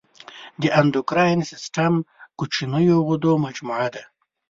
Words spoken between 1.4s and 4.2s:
سیستم کوچنیو غدو مجموعه ده.